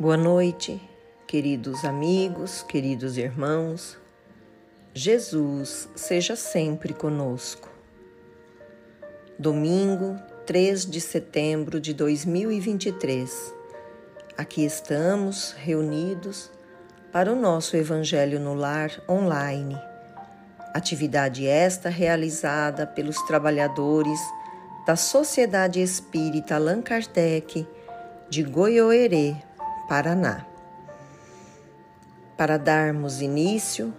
Boa 0.00 0.16
noite, 0.16 0.80
queridos 1.26 1.84
amigos, 1.84 2.62
queridos 2.62 3.18
irmãos. 3.18 3.98
Jesus 4.94 5.88
seja 5.96 6.36
sempre 6.36 6.94
conosco. 6.94 7.68
Domingo, 9.36 10.16
3 10.46 10.86
de 10.86 11.00
setembro 11.00 11.80
de 11.80 11.92
2023. 11.94 13.52
Aqui 14.36 14.64
estamos 14.64 15.50
reunidos 15.58 16.48
para 17.10 17.32
o 17.32 17.34
nosso 17.34 17.76
Evangelho 17.76 18.38
no 18.38 18.54
Lar 18.54 19.02
online. 19.08 19.76
Atividade 20.72 21.44
esta 21.44 21.88
realizada 21.88 22.86
pelos 22.86 23.20
trabalhadores 23.22 24.20
da 24.86 24.94
Sociedade 24.94 25.82
Espírita 25.82 26.54
Allan 26.54 26.82
Kardec 26.82 27.66
de 28.30 28.44
Goiôerê, 28.44 29.47
Paraná. 29.88 30.46
Para 32.36 32.58
darmos 32.58 33.22
início, 33.22 33.94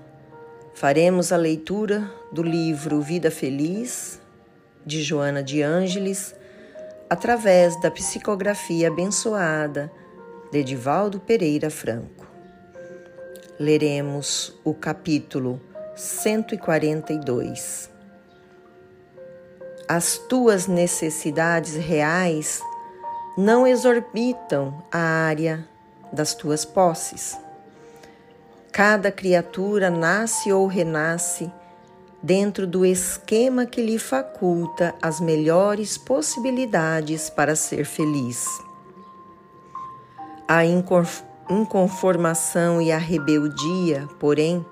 faremos 0.75 1.31
a 1.31 1.37
leitura 1.37 2.13
do 2.31 2.43
livro 2.43 3.01
Vida 3.01 3.31
Feliz, 3.31 4.21
de 4.85 5.01
Joana 5.01 5.41
de 5.41 5.63
Ângeles, 5.63 6.35
através 7.09 7.81
da 7.81 7.89
psicografia 7.89 8.87
abençoada 8.87 9.91
de 10.51 10.59
Edivaldo 10.59 11.19
Pereira 11.19 11.71
Franco. 11.71 12.27
Leremos 13.59 14.57
o 14.63 14.75
capítulo 14.75 15.59
142. 15.95 17.89
As 19.87 20.19
tuas 20.19 20.67
necessidades 20.67 21.73
reais 21.73 22.61
não 23.35 23.65
exorbitam 23.65 24.83
a 24.91 24.99
área 24.99 25.68
das 26.11 26.33
tuas 26.33 26.65
posses. 26.65 27.37
Cada 28.71 29.11
criatura 29.11 29.89
nasce 29.89 30.51
ou 30.51 30.67
renasce 30.67 31.51
dentro 32.21 32.67
do 32.67 32.85
esquema 32.85 33.65
que 33.65 33.81
lhe 33.81 33.97
faculta 33.97 34.93
as 35.01 35.19
melhores 35.19 35.97
possibilidades 35.97 37.27
para 37.29 37.55
ser 37.55 37.85
feliz. 37.85 38.45
A 40.47 40.63
inconformação 40.65 42.81
e 42.81 42.91
a 42.91 42.97
rebeldia, 42.97 44.07
porém, 44.19 44.65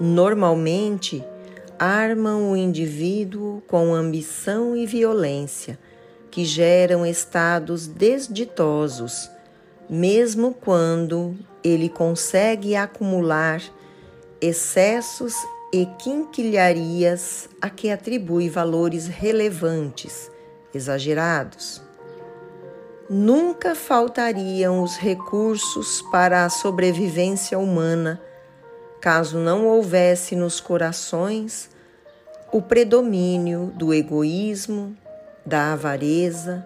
normalmente 0.00 1.24
armam 1.78 2.52
o 2.52 2.56
indivíduo 2.56 3.62
com 3.66 3.94
ambição 3.94 4.76
e 4.76 4.86
violência, 4.86 5.78
que 6.30 6.44
geram 6.44 7.06
estados 7.06 7.86
desditosos 7.86 9.30
mesmo 9.88 10.54
quando 10.54 11.34
ele 11.62 11.88
consegue 11.88 12.76
acumular 12.76 13.62
excessos 14.40 15.34
e 15.72 15.86
quinquilharias 15.98 17.48
a 17.60 17.68
que 17.68 17.90
atribui 17.90 18.48
valores 18.48 19.06
relevantes, 19.06 20.30
exagerados. 20.74 21.82
Nunca 23.10 23.74
faltariam 23.74 24.82
os 24.82 24.96
recursos 24.96 26.02
para 26.10 26.44
a 26.44 26.50
sobrevivência 26.50 27.58
humana, 27.58 28.20
caso 29.00 29.38
não 29.38 29.66
houvesse 29.66 30.36
nos 30.36 30.60
corações 30.60 31.70
o 32.52 32.62
predomínio 32.62 33.72
do 33.74 33.92
egoísmo, 33.92 34.96
da 35.44 35.72
avareza, 35.72 36.64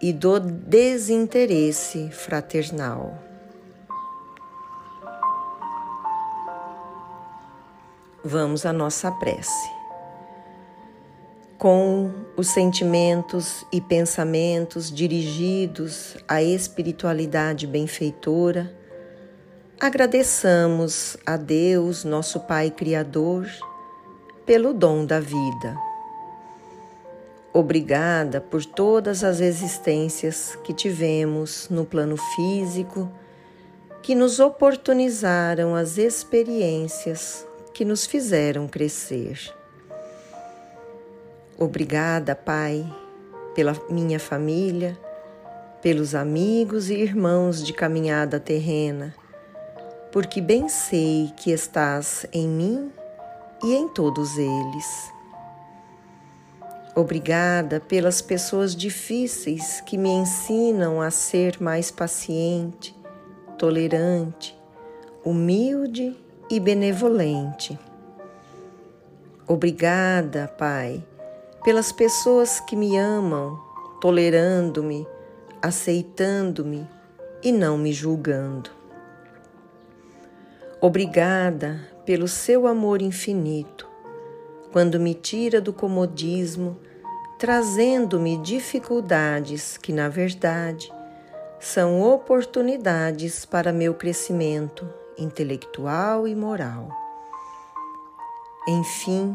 e 0.00 0.12
do 0.12 0.40
desinteresse 0.40 2.10
fraternal. 2.10 3.18
Vamos 8.24 8.64
à 8.64 8.72
nossa 8.72 9.10
prece. 9.12 9.70
Com 11.58 12.10
os 12.36 12.48
sentimentos 12.48 13.66
e 13.70 13.80
pensamentos 13.80 14.90
dirigidos 14.90 16.16
à 16.26 16.42
espiritualidade 16.42 17.66
benfeitora, 17.66 18.74
agradeçamos 19.78 21.18
a 21.26 21.36
Deus, 21.36 22.04
nosso 22.04 22.40
Pai 22.40 22.70
Criador, 22.70 23.46
pelo 24.46 24.72
dom 24.72 25.04
da 25.04 25.20
vida 25.20 25.89
Obrigada 27.52 28.40
por 28.40 28.64
todas 28.64 29.24
as 29.24 29.40
existências 29.40 30.56
que 30.62 30.72
tivemos 30.72 31.68
no 31.68 31.84
plano 31.84 32.16
físico, 32.16 33.10
que 34.02 34.14
nos 34.14 34.38
oportunizaram 34.38 35.74
as 35.74 35.98
experiências 35.98 37.44
que 37.74 37.84
nos 37.84 38.06
fizeram 38.06 38.68
crescer. 38.68 39.52
Obrigada, 41.58 42.36
Pai, 42.36 42.86
pela 43.54 43.76
minha 43.90 44.20
família, 44.20 44.96
pelos 45.82 46.14
amigos 46.14 46.88
e 46.88 46.94
irmãos 46.94 47.64
de 47.64 47.72
caminhada 47.72 48.38
terrena, 48.38 49.12
porque 50.12 50.40
bem 50.40 50.68
sei 50.68 51.32
que 51.36 51.50
estás 51.50 52.26
em 52.32 52.48
mim 52.48 52.92
e 53.64 53.74
em 53.74 53.88
todos 53.88 54.38
eles. 54.38 55.19
Obrigada 57.00 57.80
pelas 57.80 58.20
pessoas 58.20 58.76
difíceis 58.76 59.80
que 59.80 59.96
me 59.96 60.10
ensinam 60.10 61.00
a 61.00 61.10
ser 61.10 61.56
mais 61.58 61.90
paciente, 61.90 62.94
tolerante, 63.56 64.54
humilde 65.24 66.14
e 66.50 66.60
benevolente. 66.60 67.78
Obrigada, 69.48 70.46
Pai, 70.58 71.02
pelas 71.64 71.90
pessoas 71.90 72.60
que 72.60 72.76
me 72.76 72.98
amam, 72.98 73.58
tolerando-me, 73.98 75.08
aceitando-me 75.62 76.86
e 77.42 77.50
não 77.50 77.78
me 77.78 77.94
julgando. 77.94 78.68
Obrigada 80.82 81.80
pelo 82.04 82.28
seu 82.28 82.66
amor 82.66 83.00
infinito 83.00 83.88
quando 84.70 85.00
me 85.00 85.14
tira 85.14 85.60
do 85.60 85.72
comodismo, 85.72 86.78
trazendo-me 87.40 88.36
dificuldades 88.36 89.78
que, 89.78 89.94
na 89.94 90.10
verdade, 90.10 90.92
são 91.58 92.02
oportunidades 92.02 93.46
para 93.46 93.72
meu 93.72 93.94
crescimento 93.94 94.86
intelectual 95.16 96.28
e 96.28 96.36
moral. 96.36 96.90
Enfim, 98.68 99.34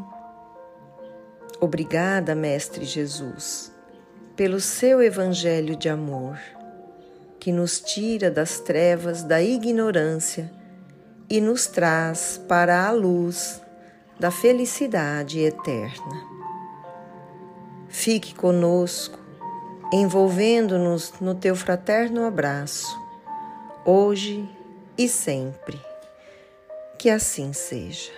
obrigada, 1.60 2.36
Mestre 2.36 2.86
Jesus, 2.86 3.72
pelo 4.36 4.60
seu 4.60 5.02
Evangelho 5.02 5.76
de 5.76 5.90
amor, 5.90 6.38
que 7.40 7.52
nos 7.52 7.80
tira 7.80 8.30
das 8.30 8.60
trevas 8.60 9.24
da 9.24 9.42
ignorância 9.42 10.54
e 11.28 11.42
nos 11.42 11.66
traz 11.66 12.40
para 12.48 12.88
a 12.88 12.92
luz 12.92 13.60
da 14.20 14.30
felicidade 14.30 15.40
eterna. 15.40 16.35
Fique 17.98 18.36
conosco, 18.36 19.18
envolvendo-nos 19.92 21.14
no 21.22 21.34
teu 21.34 21.56
fraterno 21.56 22.26
abraço, 22.26 22.94
hoje 23.86 24.48
e 24.98 25.08
sempre. 25.08 25.80
Que 27.00 27.10
assim 27.10 27.54
seja. 27.54 28.12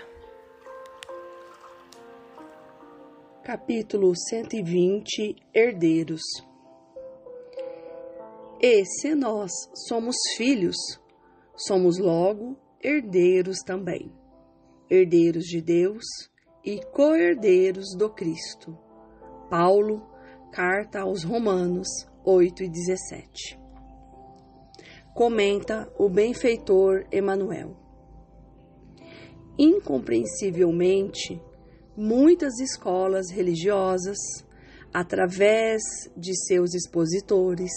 Capítulo 3.43 4.13
120 4.16 5.35
Herdeiros 5.53 6.23
E 8.59 8.84
se 8.84 9.13
nós 9.13 9.52
somos 9.87 10.17
filhos, 10.35 10.75
somos 11.55 11.99
logo 11.99 12.57
herdeiros 12.84 13.59
também 13.59 14.11
herdeiros 14.90 15.46
de 15.46 15.61
Deus 15.61 16.03
e 16.66 16.81
co-herdeiros 16.91 17.96
do 17.96 18.09
Cristo. 18.09 18.86
Paulo, 19.49 20.02
carta 20.52 21.02
aos 21.02 21.23
Romanos 21.23 21.88
8 22.23 22.64
e 22.64 22.70
17. 22.70 23.59
Comenta 25.14 25.91
o 25.97 26.09
benfeitor 26.09 27.05
Emanuel. 27.11 27.76
Incompreensivelmente, 29.58 31.41
muitas 31.96 32.59
escolas 32.59 33.32
religiosas, 33.32 34.17
através 34.94 35.82
de 36.16 36.35
seus 36.46 36.73
expositores, 36.76 37.72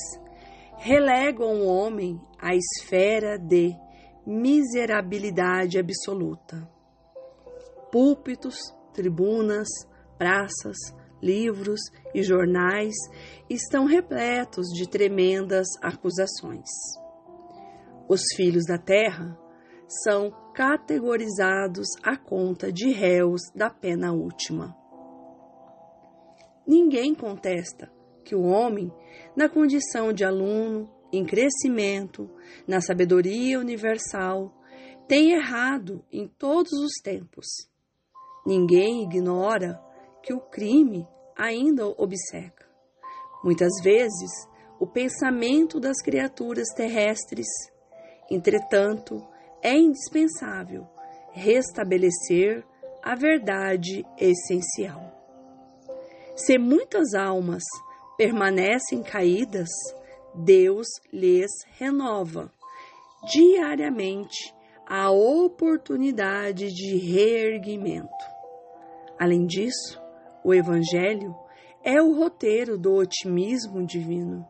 relegam 0.76 1.62
o 1.62 1.66
homem 1.66 2.20
à 2.38 2.54
esfera 2.54 3.38
de 3.38 3.74
miserabilidade 4.26 5.78
absoluta 5.78 6.68
púlpitos, 7.90 8.56
tribunas, 8.92 9.68
praças, 10.16 10.76
livros 11.22 11.80
e 12.14 12.22
jornais 12.22 12.94
estão 13.48 13.84
repletos 13.84 14.68
de 14.68 14.88
tremendas 14.88 15.66
acusações. 15.82 16.68
Os 18.08 18.22
filhos 18.34 18.64
da 18.66 18.78
terra 18.78 19.38
são 20.04 20.30
categorizados 20.54 21.88
à 22.02 22.16
conta 22.16 22.72
de 22.72 22.90
réus 22.90 23.40
da 23.54 23.70
pena 23.70 24.12
última. 24.12 24.76
Ninguém 26.66 27.14
contesta 27.14 27.90
que 28.24 28.34
o 28.34 28.42
homem, 28.42 28.92
na 29.34 29.48
condição 29.48 30.12
de 30.12 30.24
aluno, 30.24 30.88
em 31.12 31.24
crescimento, 31.24 32.30
na 32.66 32.80
sabedoria 32.80 33.58
universal, 33.58 34.54
tem 35.08 35.32
errado 35.32 36.04
em 36.12 36.28
todos 36.28 36.72
os 36.72 36.92
tempos. 37.02 37.46
Ninguém 38.46 39.02
ignora 39.02 39.80
que 40.22 40.32
o 40.32 40.40
crime 40.40 41.06
ainda 41.36 41.86
obceca. 41.86 42.66
Muitas 43.42 43.72
vezes, 43.82 44.30
o 44.78 44.86
pensamento 44.86 45.80
das 45.80 46.00
criaturas 46.02 46.68
terrestres, 46.74 47.46
entretanto, 48.30 49.26
é 49.62 49.74
indispensável 49.74 50.86
restabelecer 51.32 52.64
a 53.02 53.14
verdade 53.14 54.04
essencial. 54.18 55.00
Se 56.34 56.58
muitas 56.58 57.14
almas 57.14 57.62
permanecem 58.16 59.02
caídas, 59.02 59.68
Deus 60.34 60.86
lhes 61.12 61.50
renova 61.78 62.52
diariamente 63.32 64.54
a 64.86 65.10
oportunidade 65.10 66.72
de 66.72 66.96
reerguimento. 66.96 68.08
Além 69.18 69.46
disso, 69.46 70.00
o 70.44 70.54
Evangelho 70.54 71.34
é 71.82 72.00
o 72.00 72.14
roteiro 72.14 72.76
do 72.76 72.94
otimismo 72.94 73.84
divino. 73.86 74.46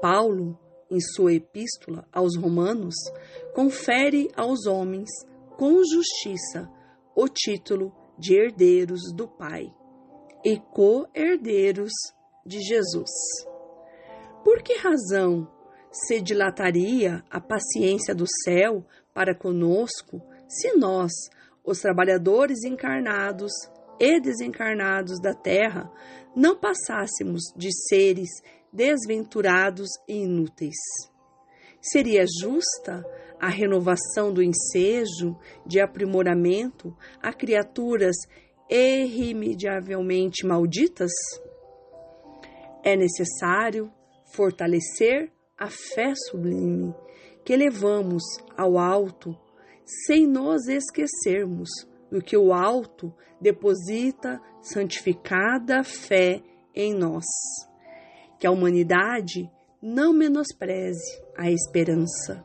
Paulo, 0.00 0.58
em 0.90 1.00
sua 1.00 1.32
epístola 1.34 2.06
aos 2.12 2.36
Romanos, 2.36 2.94
confere 3.54 4.30
aos 4.36 4.66
homens 4.66 5.08
com 5.56 5.82
justiça 5.84 6.70
o 7.14 7.28
título 7.28 7.94
de 8.18 8.34
herdeiros 8.34 9.00
do 9.14 9.28
Pai 9.28 9.72
e 10.44 10.58
co-herdeiros 10.58 11.92
de 12.44 12.60
Jesus. 12.60 13.10
Por 14.44 14.62
que 14.62 14.74
razão 14.74 15.48
se 15.90 16.20
dilataria 16.20 17.22
a 17.30 17.40
paciência 17.40 18.14
do 18.14 18.24
céu 18.44 18.84
para 19.14 19.34
conosco 19.34 20.20
se 20.48 20.76
nós, 20.76 21.12
os 21.64 21.78
trabalhadores 21.78 22.64
encarnados 22.64 23.52
e 24.02 24.18
desencarnados 24.18 25.20
da 25.20 25.32
terra, 25.32 25.88
não 26.34 26.58
passássemos 26.58 27.40
de 27.56 27.68
seres 27.88 28.28
desventurados 28.72 29.88
e 30.08 30.24
inúteis? 30.24 30.74
Seria 31.80 32.24
justa 32.40 33.04
a 33.40 33.48
renovação 33.48 34.32
do 34.32 34.42
ensejo 34.42 35.38
de 35.64 35.80
aprimoramento 35.80 36.96
a 37.22 37.32
criaturas 37.32 38.16
irremediavelmente 38.68 40.44
malditas? 40.44 41.12
É 42.82 42.96
necessário 42.96 43.88
fortalecer 44.34 45.30
a 45.56 45.68
fé 45.68 46.12
sublime 46.28 46.92
que 47.44 47.56
levamos 47.56 48.24
ao 48.56 48.78
alto, 48.78 49.36
sem 50.06 50.26
nos 50.26 50.66
esquecermos 50.66 51.68
do 52.12 52.20
que 52.20 52.36
o 52.36 52.52
alto 52.52 53.10
deposita 53.40 54.38
santificada 54.60 55.82
fé 55.82 56.42
em 56.74 56.92
nós. 56.92 57.24
Que 58.38 58.46
a 58.46 58.50
humanidade 58.50 59.50
não 59.80 60.12
menospreze 60.12 61.22
a 61.34 61.50
esperança. 61.50 62.44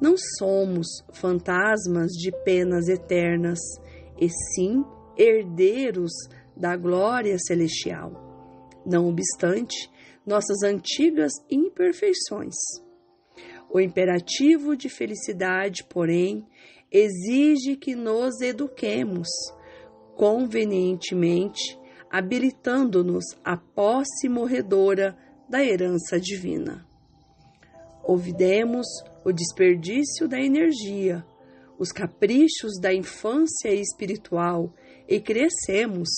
Não 0.00 0.14
somos 0.38 0.86
fantasmas 1.12 2.12
de 2.12 2.30
penas 2.44 2.88
eternas, 2.88 3.58
e 4.20 4.28
sim 4.54 4.84
herdeiros 5.16 6.12
da 6.56 6.76
glória 6.76 7.36
celestial. 7.36 8.12
Não 8.86 9.08
obstante 9.08 9.90
nossas 10.24 10.62
antigas 10.62 11.32
imperfeições. 11.50 12.54
O 13.68 13.80
imperativo 13.80 14.76
de 14.76 14.88
felicidade, 14.88 15.82
porém, 15.82 16.46
exige 16.94 17.74
que 17.74 17.96
nos 17.96 18.40
eduquemos 18.40 19.26
convenientemente, 20.14 21.76
habilitando-nos 22.08 23.24
à 23.44 23.56
posse 23.56 24.28
morredora 24.28 25.18
da 25.48 25.64
herança 25.64 26.20
divina. 26.20 26.86
Ouvidemos 28.04 28.86
o 29.24 29.32
desperdício 29.32 30.28
da 30.28 30.40
energia, 30.40 31.26
os 31.76 31.90
caprichos 31.90 32.78
da 32.80 32.94
infância 32.94 33.74
espiritual 33.74 34.72
e 35.08 35.18
crescemos 35.18 36.08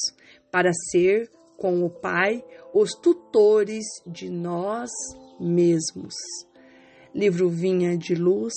para 0.52 0.70
ser, 0.90 1.30
com 1.56 1.82
o 1.82 1.88
Pai, 1.88 2.44
os 2.74 2.90
tutores 2.92 3.86
de 4.06 4.28
nós 4.28 4.90
mesmos. 5.40 6.14
Livro 7.14 7.48
Vinha 7.48 7.96
de 7.96 8.14
Luz, 8.14 8.52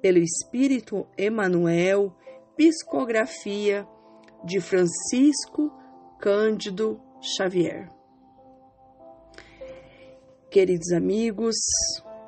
pelo 0.00 0.18
Espírito 0.18 1.06
Emanuel, 1.16 2.14
psicografia 2.56 3.86
de 4.44 4.60
Francisco 4.60 5.72
Cândido 6.18 7.00
Xavier. 7.20 7.90
Queridos 10.50 10.92
amigos, 10.92 11.56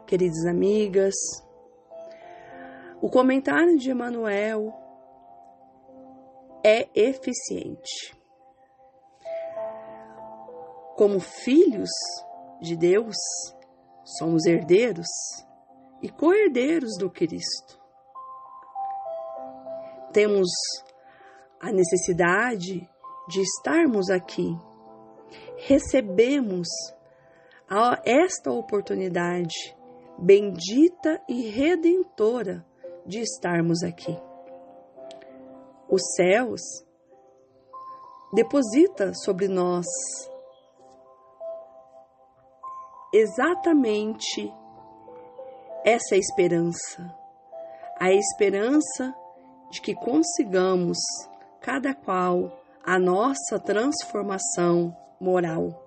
queridas 0.06 0.44
amigas, 0.46 1.14
o 3.00 3.08
comentário 3.08 3.78
de 3.78 3.90
Emanuel 3.90 4.74
é 6.64 6.88
eficiente. 6.94 8.16
Como 10.96 11.20
filhos 11.20 11.90
de 12.60 12.76
Deus, 12.76 13.16
somos 14.04 14.46
herdeiros 14.46 15.06
e 16.02 16.08
co-herdeiros 16.08 16.96
do 16.98 17.10
Cristo. 17.10 17.78
Temos 20.12 20.48
a 21.60 21.70
necessidade 21.72 22.88
de 23.28 23.40
estarmos 23.40 24.10
aqui. 24.10 24.56
Recebemos 25.56 26.68
esta 28.04 28.50
oportunidade 28.50 29.76
bendita 30.18 31.20
e 31.28 31.48
redentora 31.50 32.64
de 33.06 33.20
estarmos 33.20 33.82
aqui 33.82 34.16
os 35.88 36.02
céus, 36.14 36.60
deposita 38.32 39.14
sobre 39.14 39.48
nós 39.48 39.86
exatamente 43.12 44.52
essa 45.88 46.16
esperança, 46.16 47.14
a 47.98 48.12
esperança 48.12 49.14
de 49.70 49.80
que 49.80 49.94
consigamos, 49.94 50.98
cada 51.62 51.94
qual, 51.94 52.62
a 52.84 52.98
nossa 52.98 53.58
transformação 53.58 54.94
moral. 55.18 55.82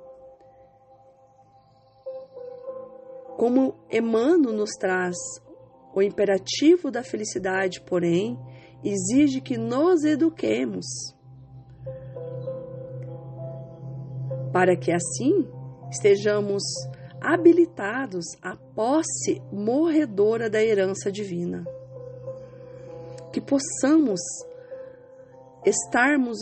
Como 3.37 3.75
Emmanuel 3.91 4.53
nos 4.53 4.71
traz 4.71 5.15
o 5.93 6.01
imperativo 6.01 6.89
da 6.89 7.03
felicidade, 7.03 7.79
porém, 7.81 8.39
exige 8.83 9.39
que 9.39 9.55
nos 9.55 10.03
eduquemos, 10.03 10.85
para 14.51 14.75
que 14.75 14.91
assim 14.91 15.47
estejamos 15.91 16.63
habilitados 17.21 18.25
à 18.41 18.55
posse 18.55 19.39
morredora 19.51 20.49
da 20.49 20.61
herança 20.61 21.11
divina. 21.11 21.63
Que 23.31 23.39
possamos 23.39 24.19
estarmos 25.65 26.39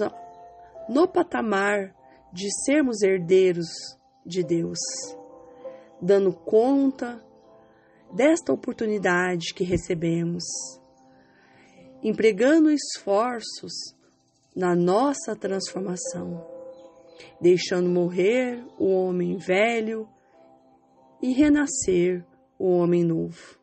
no 0.88 1.07
patamar 1.07 1.93
de 2.31 2.48
sermos 2.65 3.01
herdeiros 3.01 3.67
de 4.25 4.43
Deus, 4.43 4.79
dando 6.01 6.31
conta 6.33 7.21
desta 8.12 8.53
oportunidade 8.53 9.53
que 9.53 9.63
recebemos 9.63 10.43
empregando 12.01 12.71
esforços 12.71 13.74
na 14.55 14.75
nossa 14.75 15.36
transformação, 15.36 16.45
deixando 17.41 17.89
morrer 17.89 18.63
o 18.77 18.88
homem 18.88 19.38
velho 19.38 20.07
e 21.21 21.33
renascer 21.33 22.25
o 22.57 22.69
homem 22.77 23.03
novo. 23.03 23.57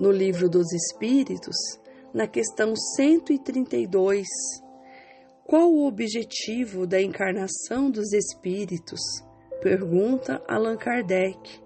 No 0.00 0.10
livro 0.10 0.48
dos 0.48 0.72
Espíritos, 0.72 1.56
na 2.14 2.26
questão 2.26 2.74
132, 2.96 4.26
qual 5.44 5.72
o 5.72 5.86
objetivo 5.86 6.86
da 6.86 7.00
encarnação 7.00 7.90
dos 7.90 8.12
espíritos? 8.12 9.00
Pergunta 9.62 10.42
Allan 10.46 10.76
Kardec. 10.76 11.60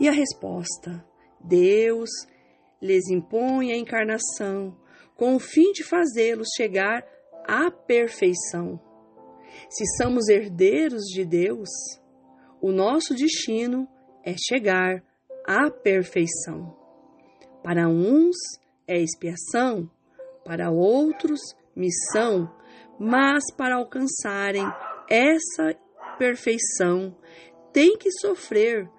E 0.00 0.08
a 0.08 0.12
resposta: 0.12 1.04
Deus 1.38 2.08
lhes 2.80 3.08
impõe 3.10 3.72
a 3.72 3.76
encarnação 3.76 4.76
com 5.14 5.34
o 5.34 5.40
fim 5.40 5.72
de 5.72 5.84
fazê-los 5.84 6.48
chegar 6.56 7.04
à 7.46 7.70
perfeição. 7.70 8.80
Se 9.68 9.84
somos 9.96 10.28
herdeiros 10.28 11.02
de 11.04 11.24
Deus, 11.24 11.68
o 12.60 12.72
nosso 12.72 13.14
destino 13.14 13.88
é 14.24 14.34
chegar 14.36 15.02
à 15.46 15.70
perfeição. 15.70 16.76
Para 17.62 17.88
uns 17.88 18.36
é 18.86 18.98
expiação, 19.00 19.90
para 20.44 20.70
outros, 20.70 21.40
missão, 21.76 22.50
mas 22.98 23.44
para 23.56 23.76
alcançarem 23.76 24.64
essa 25.08 25.74
perfeição, 26.18 27.16
tem 27.72 27.96
que 27.96 28.10
sofrer 28.10 28.90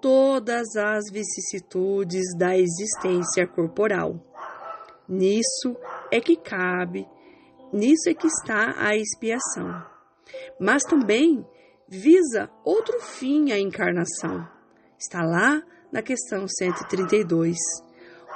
todas 0.00 0.76
as 0.76 1.04
vicissitudes 1.12 2.24
da 2.36 2.56
existência 2.56 3.46
corporal. 3.46 4.20
Nisso 5.08 5.76
é 6.10 6.20
que 6.20 6.36
cabe, 6.36 7.06
nisso 7.72 8.08
é 8.08 8.14
que 8.14 8.26
está 8.26 8.74
a 8.76 8.96
expiação. 8.96 9.84
Mas 10.58 10.82
também 10.82 11.46
visa 11.98 12.50
outro 12.64 13.00
fim 13.00 13.52
a 13.52 13.58
encarnação. 13.58 14.46
Está 14.98 15.22
lá 15.22 15.62
na 15.92 16.02
questão 16.02 16.46
132, 16.48 17.56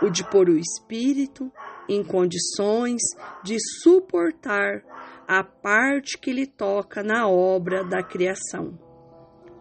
o 0.02 0.10
de 0.10 0.28
pôr 0.30 0.48
o 0.48 0.58
espírito 0.58 1.50
em 1.88 2.04
condições 2.04 3.02
de 3.42 3.56
suportar 3.82 4.84
a 5.26 5.42
parte 5.42 6.18
que 6.18 6.32
lhe 6.32 6.46
toca 6.46 7.02
na 7.02 7.28
obra 7.28 7.84
da 7.84 8.02
criação. 8.02 8.78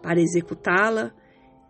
Para 0.02 0.20
executá-la, 0.20 1.12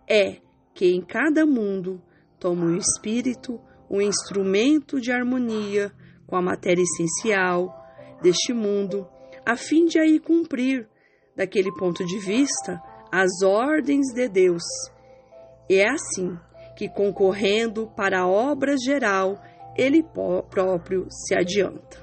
é 0.08 0.40
que 0.74 0.86
em 0.86 1.00
cada 1.00 1.46
mundo 1.46 2.02
toma 2.38 2.66
o 2.66 2.76
espírito 2.76 3.60
um 3.90 4.00
instrumento 4.00 5.00
de 5.00 5.10
harmonia 5.10 5.90
com 6.26 6.36
a 6.36 6.42
matéria 6.42 6.82
essencial 6.82 7.74
deste 8.22 8.52
mundo, 8.52 9.08
a 9.46 9.56
fim 9.56 9.86
de 9.86 9.98
aí 9.98 10.18
cumprir, 10.18 10.86
daquele 11.38 11.72
ponto 11.72 12.04
de 12.04 12.18
vista, 12.18 12.82
as 13.12 13.42
ordens 13.44 14.12
de 14.12 14.28
Deus. 14.28 14.64
E 15.70 15.76
é 15.76 15.88
assim 15.88 16.36
que, 16.76 16.88
concorrendo 16.88 17.86
para 17.96 18.22
a 18.22 18.26
obra 18.26 18.74
geral, 18.76 19.40
ele 19.76 20.02
próprio 20.02 21.06
se 21.08 21.36
adianta. 21.36 21.96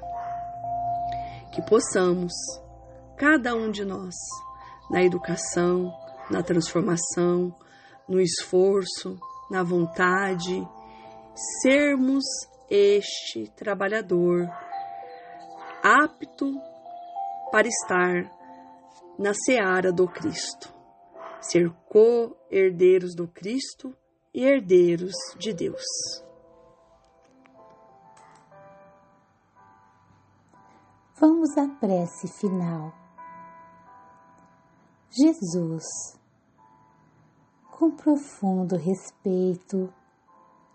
Que 1.52 1.62
possamos, 1.62 2.32
cada 3.18 3.54
um 3.54 3.70
de 3.70 3.84
nós, 3.84 4.16
na 4.90 5.04
educação, 5.04 5.94
na 6.32 6.42
transformação, 6.42 7.54
no 8.08 8.22
esforço, 8.22 9.20
na 9.52 9.64
vontade, 9.64 10.66
sermos 11.62 12.24
este 12.70 13.52
trabalhador 13.56 14.50
apto 15.84 16.54
para 17.52 17.68
estar 17.68 18.35
na 19.18 19.34
seara 19.34 19.92
do 19.92 20.08
Cristo, 20.08 20.74
ser 21.40 21.72
co-herdeiros 21.90 23.16
do 23.16 23.28
Cristo 23.28 23.96
e 24.34 24.44
herdeiros 24.44 25.14
de 25.38 25.54
Deus. 25.54 25.84
Vamos 31.18 31.58
à 31.58 31.68
prece 31.80 32.28
final. 32.40 32.94
Jesus, 35.10 35.86
com 37.72 37.92
profundo 37.92 38.76
respeito, 38.76 39.94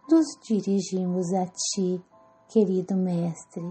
nos 0.09 0.27
dirigimos 0.43 1.31
a 1.35 1.47
Ti, 1.47 2.03
querido 2.49 2.97
Mestre, 2.97 3.63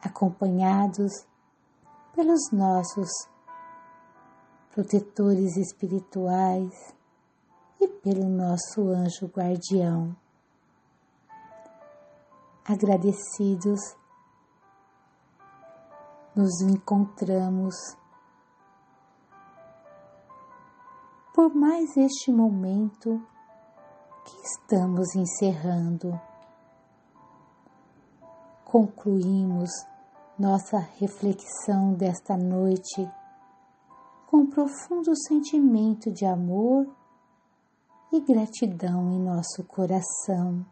acompanhados 0.00 1.26
pelos 2.20 2.50
nossos 2.52 3.08
protetores 4.74 5.56
espirituais 5.56 6.94
e 7.80 7.88
pelo 7.88 8.28
nosso 8.28 8.90
anjo 8.90 9.26
guardião. 9.28 10.14
Agradecidos 12.62 13.80
nos 16.36 16.60
encontramos 16.60 17.74
por 21.34 21.54
mais 21.54 21.96
este 21.96 22.30
momento 22.30 23.18
que 24.26 24.36
estamos 24.42 25.16
encerrando. 25.16 26.20
Concluímos 28.66 29.70
nossa 30.40 30.78
reflexão 30.78 31.92
desta 31.92 32.34
noite 32.34 33.06
com 34.26 34.46
profundo 34.46 35.14
sentimento 35.14 36.10
de 36.10 36.24
amor 36.24 36.86
e 38.10 38.20
gratidão 38.20 39.10
em 39.10 39.20
nosso 39.20 39.62
coração. 39.64 40.64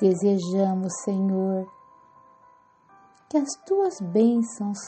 Desejamos, 0.00 0.92
Senhor, 1.04 1.70
que 3.28 3.36
as 3.38 3.50
tuas 3.64 4.00
bênçãos 4.00 4.78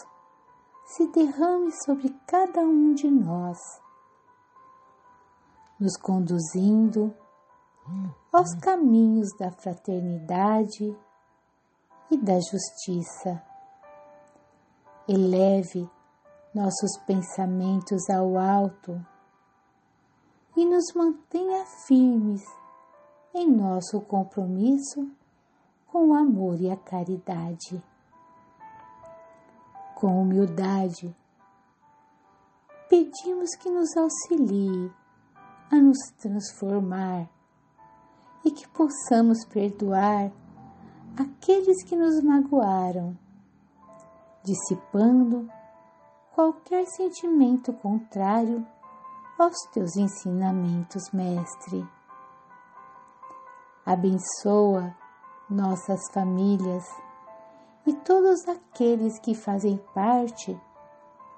se 0.96 1.06
derramem 1.12 1.70
sobre 1.84 2.08
cada 2.26 2.60
um 2.62 2.92
de 2.92 3.08
nós, 3.08 3.58
nos 5.78 5.96
conduzindo 5.96 7.14
aos 8.32 8.52
caminhos 8.56 9.28
da 9.38 9.52
fraternidade 9.52 10.92
e 12.12 12.16
da 12.16 12.38
justiça. 12.38 13.42
Eleve 15.08 15.90
nossos 16.54 16.96
pensamentos 17.06 18.08
ao 18.08 18.38
alto 18.38 19.04
e 20.56 20.64
nos 20.64 20.92
mantenha 20.94 21.64
firmes 21.86 22.42
em 23.34 23.50
nosso 23.50 24.00
compromisso 24.02 25.10
com 25.88 26.10
o 26.10 26.14
amor 26.14 26.60
e 26.60 26.70
a 26.70 26.76
caridade 26.76 27.82
com 30.02 30.20
humildade, 30.20 31.14
pedimos 32.88 33.54
que 33.54 33.70
nos 33.70 33.96
auxilie 33.96 34.92
a 35.70 35.76
nos 35.76 35.96
transformar 36.18 37.30
e 38.44 38.50
que 38.50 38.66
possamos 38.70 39.44
perdoar 39.44 40.32
aqueles 41.16 41.82
que 41.84 41.94
nos 41.94 42.22
magoaram, 42.22 43.16
dissipando 44.42 45.50
qualquer 46.34 46.86
sentimento 46.86 47.72
contrário 47.74 48.66
aos 49.38 49.56
teus 49.72 49.96
ensinamentos, 49.96 51.02
Mestre. 51.12 51.86
Abençoa 53.84 54.94
nossas 55.50 56.00
famílias 56.12 56.84
e 57.84 57.92
todos 57.92 58.46
aqueles 58.48 59.18
que 59.20 59.34
fazem 59.34 59.76
parte 59.94 60.58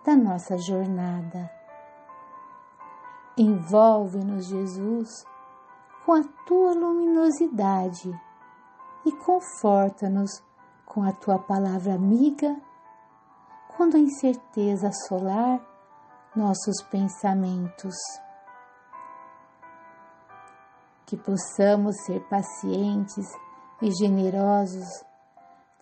da 0.04 0.14
nossa 0.14 0.56
jornada. 0.58 1.50
Envolve-nos, 3.36 4.46
Jesus, 4.46 5.26
com 6.04 6.12
a 6.12 6.22
tua 6.46 6.74
luminosidade 6.74 8.12
e 9.04 9.12
conforta-nos 9.12 10.42
com 10.86 11.02
a 11.02 11.12
tua 11.12 11.38
palavra 11.38 11.94
amiga 11.94 12.56
quando 13.76 13.96
a 13.96 14.00
incerteza 14.00 14.88
assolar 14.88 15.60
nossos 16.34 16.82
pensamentos. 16.90 17.94
Que 21.06 21.16
possamos 21.16 21.96
ser 22.04 22.20
pacientes 22.28 23.26
e 23.82 23.90
generosos 23.92 24.86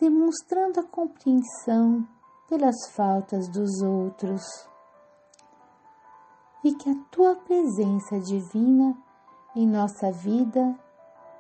demonstrando 0.01 0.81
a 0.81 0.83
compreensão 0.83 2.05
pelas 2.49 2.75
faltas 2.91 3.49
dos 3.49 3.81
outros. 3.83 4.43
E 6.65 6.75
que 6.75 6.91
a 6.91 6.95
tua 7.11 7.37
presença 7.37 8.19
divina 8.19 8.97
em 9.55 9.65
nossa 9.67 10.11
vida 10.11 10.77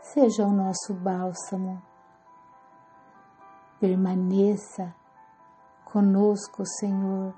seja 0.03 0.45
o 0.45 0.53
nosso 0.53 0.93
bálsamo. 0.95 1.83
Permaneça 3.81 4.95
conosco, 5.85 6.65
Senhor, 6.79 7.35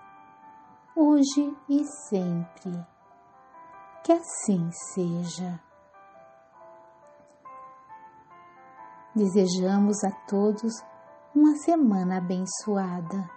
hoje 0.97 1.57
e 1.69 1.85
sempre. 2.09 2.87
Que 4.03 4.13
assim 4.13 4.71
seja. 4.93 5.61
Desejamos 9.15 10.03
a 10.05 10.11
todos 10.27 10.73
uma 11.35 11.57
semana 11.57 12.19
abençoada. 12.19 13.31